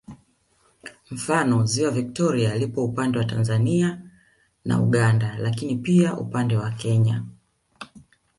[1.11, 4.01] Mfano ziwa Viktoria lipo upande wa Tanzania
[4.65, 7.23] na Uganda lakini pia upande wa Kenya